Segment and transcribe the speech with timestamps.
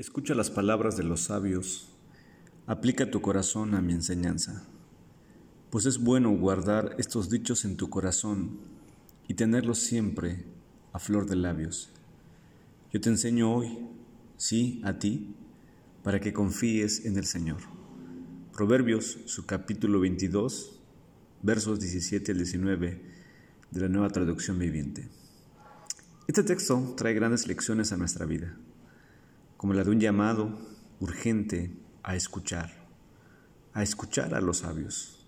[0.00, 1.90] Escucha las palabras de los sabios,
[2.66, 4.66] aplica tu corazón a mi enseñanza,
[5.68, 8.60] pues es bueno guardar estos dichos en tu corazón
[9.28, 10.46] y tenerlos siempre
[10.94, 11.90] a flor de labios.
[12.90, 13.76] Yo te enseño hoy,
[14.38, 15.34] sí, a ti,
[16.02, 17.60] para que confíes en el Señor.
[18.54, 20.80] Proverbios, su capítulo 22,
[21.42, 23.02] versos 17 al 19
[23.70, 25.10] de la nueva traducción viviente.
[26.26, 28.56] Este texto trae grandes lecciones a nuestra vida
[29.60, 30.58] como la de un llamado
[31.00, 31.70] urgente
[32.02, 32.72] a escuchar,
[33.74, 35.22] a escuchar a los sabios.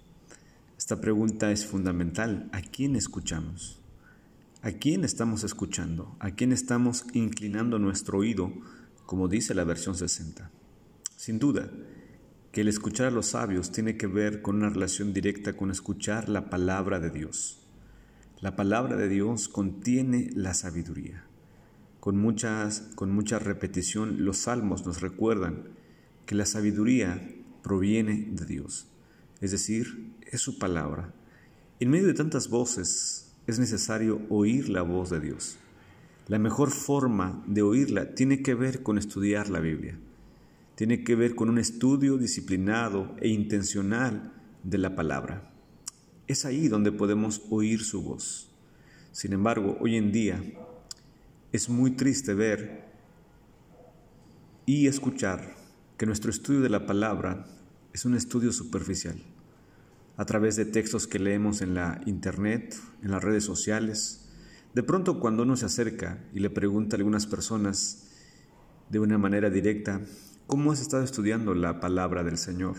[0.78, 2.48] Esta pregunta es fundamental.
[2.52, 3.82] ¿A quién escuchamos?
[4.62, 6.16] ¿A quién estamos escuchando?
[6.18, 8.54] ¿A quién estamos inclinando nuestro oído,
[9.04, 10.50] como dice la versión 60?
[11.14, 11.70] Sin duda,
[12.52, 16.30] que el escuchar a los sabios tiene que ver con una relación directa con escuchar
[16.30, 17.60] la palabra de Dios.
[18.40, 21.26] La palabra de Dios contiene la sabiduría.
[22.02, 25.68] Con, muchas, con mucha repetición los salmos nos recuerdan
[26.26, 27.32] que la sabiduría
[27.62, 28.88] proviene de Dios,
[29.40, 31.14] es decir, es su palabra.
[31.78, 35.58] En medio de tantas voces es necesario oír la voz de Dios.
[36.26, 39.96] La mejor forma de oírla tiene que ver con estudiar la Biblia.
[40.74, 44.32] Tiene que ver con un estudio disciplinado e intencional
[44.64, 45.52] de la palabra.
[46.26, 48.50] Es ahí donde podemos oír su voz.
[49.12, 50.42] Sin embargo, hoy en día
[51.52, 52.82] es muy triste ver
[54.64, 55.54] y escuchar
[55.98, 57.44] que nuestro estudio de la palabra
[57.92, 59.16] es un estudio superficial,
[60.16, 64.30] a través de textos que leemos en la internet, en las redes sociales.
[64.74, 68.08] De pronto cuando uno se acerca y le pregunta a algunas personas
[68.88, 70.00] de una manera directa,
[70.46, 72.76] ¿cómo has estado estudiando la palabra del Señor?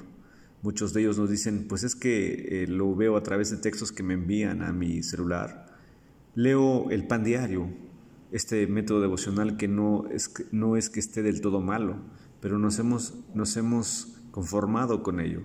[0.63, 3.91] Muchos de ellos nos dicen, pues es que eh, lo veo a través de textos
[3.91, 5.67] que me envían a mi celular.
[6.33, 7.69] Leo el pan diario,
[8.33, 11.97] este método devocional que no es, que no es que esté del todo malo,
[12.41, 15.43] pero nos hemos, nos hemos conformado con ello.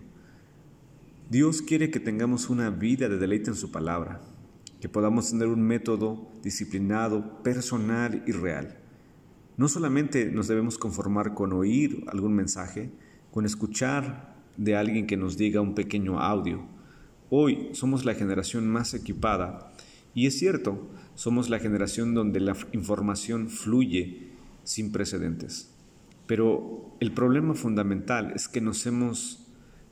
[1.29, 4.23] Dios quiere que tengamos una vida de deleite en su palabra,
[4.81, 8.79] que podamos tener un método disciplinado, personal y real.
[9.59, 12.91] No solamente nos debemos conformar con oír algún mensaje,
[13.31, 16.65] con escuchar de alguien que nos diga un pequeño audio.
[17.29, 19.75] Hoy somos la generación más equipada
[20.15, 24.29] y es cierto, somos la generación donde la información fluye
[24.65, 25.75] sin precedentes.
[26.27, 29.47] Pero el problema fundamental es que nos hemos,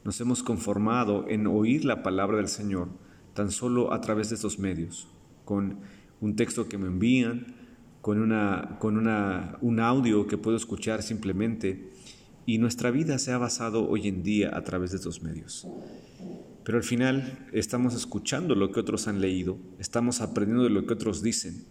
[0.04, 2.88] nos hemos conformado en oír la palabra del Señor
[3.32, 5.08] tan solo a través de estos medios,
[5.44, 5.78] con
[6.20, 7.54] un texto que me envían,
[8.00, 11.90] con, una, con una, un audio que puedo escuchar simplemente,
[12.46, 15.66] y nuestra vida se ha basado hoy en día a través de estos medios.
[16.64, 20.94] Pero al final estamos escuchando lo que otros han leído, estamos aprendiendo de lo que
[20.94, 21.64] otros dicen.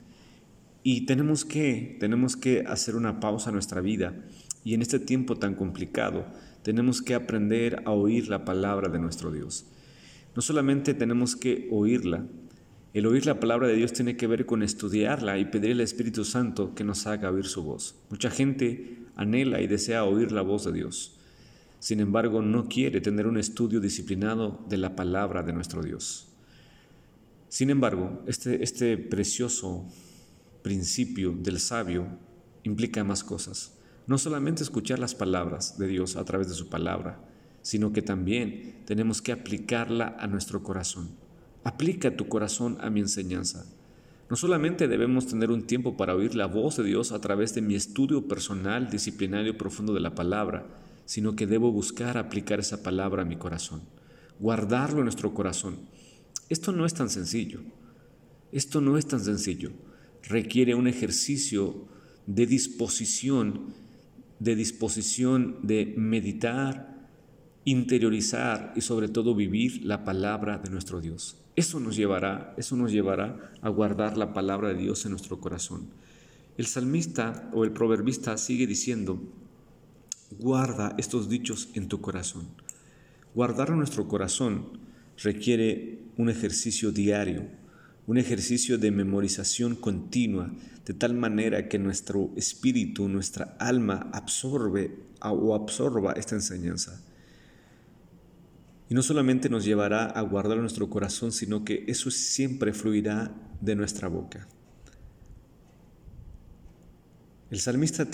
[0.83, 4.13] Y tenemos que, tenemos que hacer una pausa en nuestra vida.
[4.63, 6.25] Y en este tiempo tan complicado,
[6.61, 9.65] tenemos que aprender a oír la palabra de nuestro Dios.
[10.35, 12.25] No solamente tenemos que oírla,
[12.93, 16.23] el oír la palabra de Dios tiene que ver con estudiarla y pedir al Espíritu
[16.23, 17.95] Santo que nos haga oír su voz.
[18.09, 21.19] Mucha gente anhela y desea oír la voz de Dios.
[21.79, 26.27] Sin embargo, no quiere tener un estudio disciplinado de la palabra de nuestro Dios.
[27.47, 29.87] Sin embargo, este, este precioso
[30.61, 32.07] principio del sabio
[32.63, 33.77] implica más cosas.
[34.07, 37.23] No solamente escuchar las palabras de Dios a través de su palabra,
[37.61, 41.09] sino que también tenemos que aplicarla a nuestro corazón.
[41.63, 43.65] Aplica tu corazón a mi enseñanza.
[44.29, 47.61] No solamente debemos tener un tiempo para oír la voz de Dios a través de
[47.61, 50.65] mi estudio personal, disciplinario profundo de la palabra,
[51.05, 53.83] sino que debo buscar aplicar esa palabra a mi corazón,
[54.39, 55.77] guardarlo en nuestro corazón.
[56.49, 57.61] Esto no es tan sencillo.
[58.51, 59.71] Esto no es tan sencillo.
[60.23, 61.87] Requiere un ejercicio
[62.25, 63.73] de disposición,
[64.39, 66.94] de disposición de meditar,
[67.65, 71.37] interiorizar y sobre todo vivir la palabra de nuestro Dios.
[71.55, 75.87] Eso nos llevará, eso nos llevará a guardar la palabra de Dios en nuestro corazón.
[76.57, 79.21] El salmista o el proverbista sigue diciendo,
[80.31, 82.47] Guarda estos dichos en tu corazón.
[83.33, 84.79] Guardar nuestro corazón
[85.17, 87.47] requiere un ejercicio diario,
[88.07, 90.51] un ejercicio de memorización continua,
[90.85, 97.01] de tal manera que nuestro espíritu, nuestra alma absorbe o absorba esta enseñanza.
[98.89, 103.75] Y no solamente nos llevará a guardar nuestro corazón, sino que eso siempre fluirá de
[103.75, 104.47] nuestra boca.
[107.49, 108.07] El salmista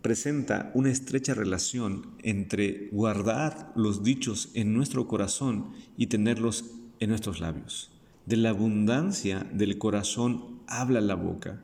[0.00, 6.64] presenta una estrecha relación entre guardar los dichos en nuestro corazón y tenerlos
[7.00, 7.90] en nuestros labios.
[8.26, 11.62] De la abundancia del corazón habla la boca.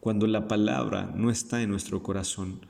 [0.00, 2.60] Cuando la palabra no está en nuestro corazón,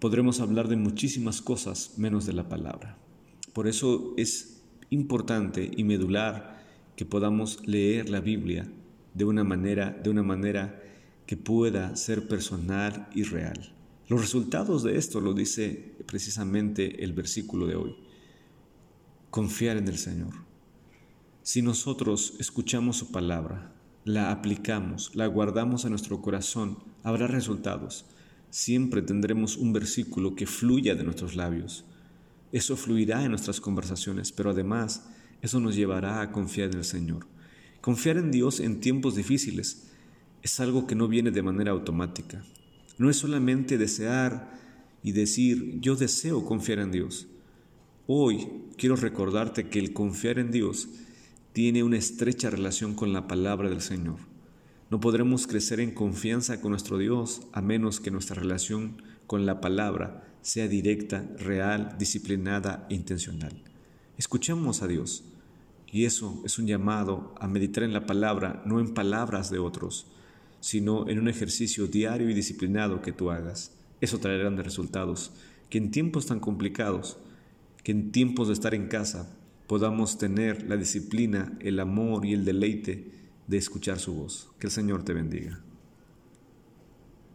[0.00, 2.98] podremos hablar de muchísimas cosas menos de la palabra.
[3.52, 6.64] Por eso es importante y medular
[6.96, 8.70] que podamos leer la Biblia
[9.14, 10.82] de una manera, de una manera
[11.26, 13.72] que pueda ser personal y real.
[14.08, 17.96] Los resultados de esto lo dice precisamente el versículo de hoy.
[19.30, 20.32] Confiar en el Señor.
[21.42, 23.72] Si nosotros escuchamos su palabra,
[24.04, 28.06] la aplicamos, la guardamos en nuestro corazón, habrá resultados.
[28.50, 31.84] Siempre tendremos un versículo que fluya de nuestros labios.
[32.50, 35.06] Eso fluirá en nuestras conversaciones, pero además
[35.42, 37.26] eso nos llevará a confiar en el Señor.
[37.80, 39.88] Confiar en Dios en tiempos difíciles
[40.42, 42.42] es algo que no viene de manera automática.
[42.96, 44.58] No es solamente desear
[45.02, 47.28] y decir, yo deseo confiar en Dios.
[48.06, 50.88] Hoy quiero recordarte que el confiar en Dios
[51.52, 54.27] tiene una estrecha relación con la palabra del Señor.
[54.90, 59.60] No podremos crecer en confianza con nuestro Dios a menos que nuestra relación con la
[59.60, 63.52] palabra sea directa, real, disciplinada intencional.
[64.16, 65.24] Escuchemos a Dios.
[65.92, 70.06] Y eso es un llamado a meditar en la palabra, no en palabras de otros,
[70.60, 73.72] sino en un ejercicio diario y disciplinado que tú hagas.
[74.00, 75.32] Eso traerá grandes resultados.
[75.68, 77.18] Que en tiempos tan complicados,
[77.84, 79.36] que en tiempos de estar en casa,
[79.66, 83.17] podamos tener la disciplina, el amor y el deleite
[83.48, 84.48] de escuchar su voz.
[84.60, 85.60] Que el Señor te bendiga.